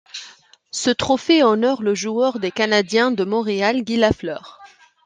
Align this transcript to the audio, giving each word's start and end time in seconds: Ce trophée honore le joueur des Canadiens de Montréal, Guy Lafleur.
Ce 0.71 0.89
trophée 0.89 1.43
honore 1.43 1.83
le 1.83 1.93
joueur 1.93 2.39
des 2.39 2.49
Canadiens 2.49 3.11
de 3.11 3.23
Montréal, 3.23 3.83
Guy 3.83 3.97
Lafleur. 3.97 4.59